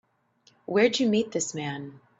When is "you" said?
0.99-1.07